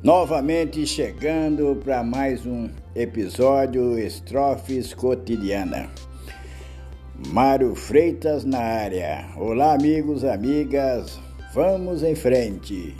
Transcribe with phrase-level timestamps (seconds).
[0.00, 5.90] Novamente chegando para mais um episódio Estrofes Cotidiana.
[7.26, 9.28] Mário Freitas na área.
[9.36, 11.18] Olá, amigos, amigas,
[11.52, 12.94] vamos em frente.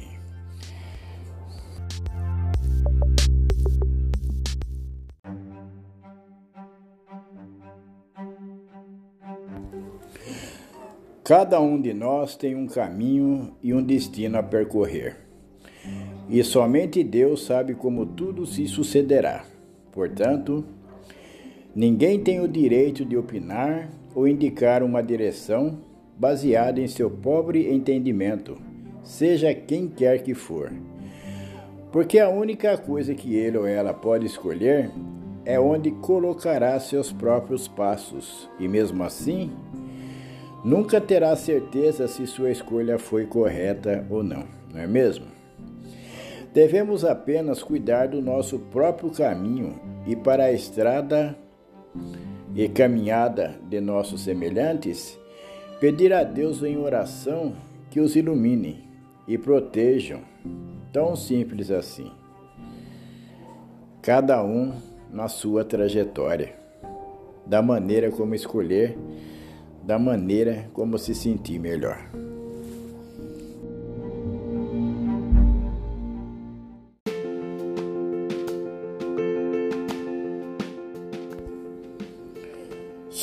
[11.22, 15.29] Cada um de nós tem um caminho e um destino a percorrer
[16.29, 19.45] e somente Deus sabe como tudo se sucederá.
[19.93, 20.64] Portanto,
[21.75, 25.79] ninguém tem o direito de opinar ou indicar uma direção
[26.18, 28.59] baseada em seu pobre entendimento,
[29.03, 30.73] seja quem quer que for.
[31.91, 34.91] Porque a única coisa que ele ou ela pode escolher
[35.45, 39.51] é onde colocará seus próprios passos, e mesmo assim,
[40.62, 45.38] nunca terá certeza se sua escolha foi correta ou não, não é mesmo?
[46.59, 51.39] Devemos apenas cuidar do nosso próprio caminho e para a estrada
[52.53, 55.17] e caminhada de nossos semelhantes,
[55.79, 57.53] pedir a Deus em oração
[57.89, 58.84] que os ilumine
[59.29, 60.23] e protejam.
[60.92, 62.11] Tão simples assim.
[64.03, 64.73] Cada um
[65.12, 66.56] na sua trajetória,
[67.47, 68.98] da maneira como escolher,
[69.84, 72.11] da maneira como se sentir melhor.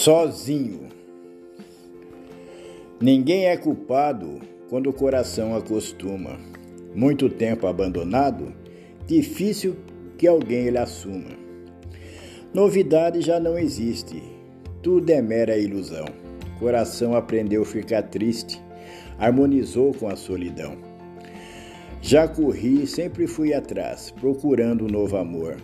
[0.06, 0.82] Sozinho.
[3.02, 4.40] Ninguém é culpado
[4.70, 6.38] quando o coração acostuma.
[6.94, 8.54] Muito tempo abandonado,
[9.08, 9.76] difícil
[10.16, 11.32] que alguém ele assuma.
[12.54, 14.22] Novidade já não existe,
[14.84, 16.06] tudo é mera ilusão.
[16.60, 18.62] Coração aprendeu a ficar triste,
[19.18, 20.78] harmonizou com a solidão.
[22.00, 25.58] Já corri, sempre fui atrás, procurando um novo amor,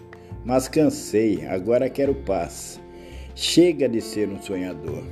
[0.44, 2.82] mas cansei, agora quero paz
[3.36, 5.04] Chega de ser um sonhador.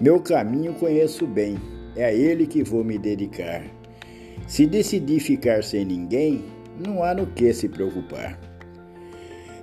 [0.00, 1.56] Meu caminho conheço bem,
[1.96, 3.64] é a ele que vou me dedicar.
[4.46, 6.44] Se decidir ficar sem ninguém,
[6.78, 8.38] não há no que se preocupar.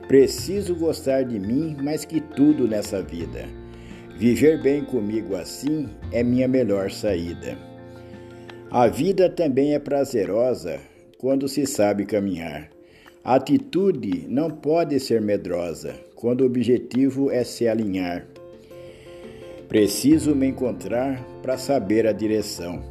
[0.08, 3.46] Preciso gostar de mim mais que tudo nessa vida.
[4.18, 7.58] Viver bem comigo assim é minha melhor saída.
[8.70, 10.80] A vida também é prazerosa
[11.18, 12.70] quando se sabe caminhar.
[13.26, 18.28] A atitude não pode ser medrosa quando o objetivo é se alinhar.
[19.70, 22.84] Preciso me encontrar para saber a direção.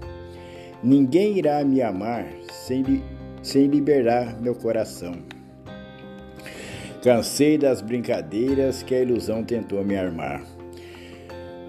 [0.82, 3.02] Ninguém irá me amar sem, li
[3.42, 5.12] sem liberar meu coração.
[7.02, 10.42] Cansei das brincadeiras que a ilusão tentou me armar.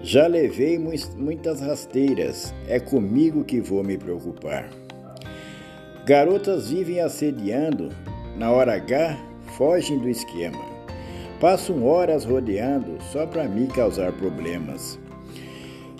[0.02, 4.70] Já levei muitas rasteiras, é comigo que vou me preocupar.
[6.06, 7.90] Garotas vivem assediando
[8.36, 9.18] na hora H,
[9.56, 10.62] fogem do esquema.
[11.40, 14.98] Passam horas rodeando só para me causar problemas.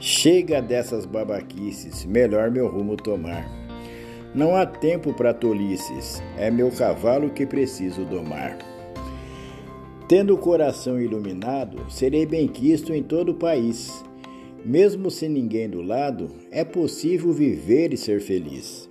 [0.01, 3.49] Chega dessas babaquices, melhor meu rumo tomar.
[4.35, 8.59] Não há tempo para tolices, é meu cavalo que preciso domar.
[10.09, 14.05] Tendo o coração iluminado, serei bem-quisto em todo o país.
[14.65, 18.91] Mesmo sem ninguém do lado, é possível viver e ser feliz.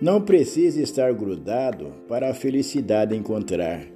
[0.00, 3.86] Não precisa estar grudado para a felicidade encontrar.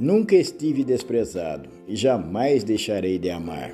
[0.00, 3.72] Nunca estive desprezado e jamais deixarei de amar.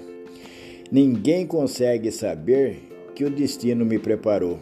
[0.90, 2.78] Ninguém consegue saber
[3.14, 4.58] que o destino me preparou.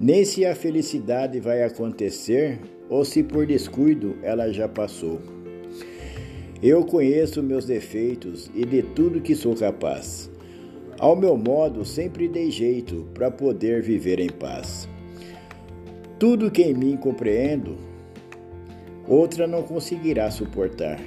[0.00, 5.20] Nem se a felicidade vai acontecer ou se por descuido ela já passou.
[6.62, 10.30] Eu conheço meus defeitos e de tudo que sou capaz.
[10.98, 14.88] Ao meu modo, sempre dei jeito para poder viver em paz.
[16.18, 17.76] Tudo que em mim compreendo,
[19.06, 20.98] outra não conseguirá suportar.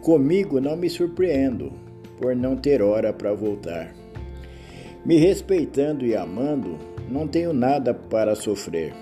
[0.00, 1.70] Comigo não me surpreendo,
[2.18, 3.94] por não ter hora para voltar.
[5.04, 6.78] Me respeitando e amando,
[7.10, 8.94] não tenho nada para sofrer.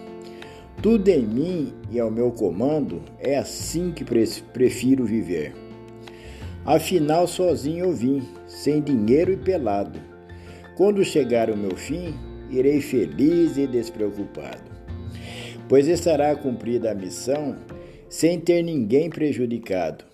[0.82, 5.54] Tudo em mim e ao meu comando é assim que prefiro viver.
[6.64, 10.00] Afinal, sozinho eu vim, sem dinheiro e pelado.
[10.76, 12.12] Quando chegar o meu fim,
[12.50, 14.67] irei feliz e despreocupado
[15.68, 17.56] pois estará cumprida a missão
[18.08, 20.04] sem ter ninguém prejudicado.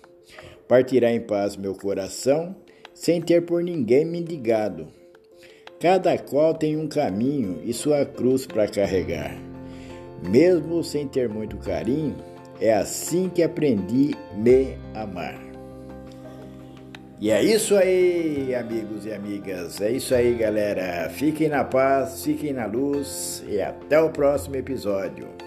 [0.67, 2.55] Partirá em paz meu coração,
[2.93, 4.87] sem ter por ninguém mendigado.
[5.79, 9.37] Cada qual tem um caminho e sua cruz para carregar.
[10.27, 12.15] Mesmo sem ter muito carinho,
[12.59, 15.39] é assim que aprendi me amar.
[17.19, 19.79] E é isso aí, amigos e amigas.
[19.81, 21.09] É isso aí, galera.
[21.09, 25.44] Fiquem na paz, fiquem na luz e até o próximo episódio.